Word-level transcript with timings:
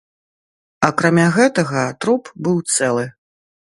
Акрамя 0.87 1.27
гэтага 1.37 1.83
труп 2.07 2.23
быў 2.49 2.57
цэлы. 2.77 3.05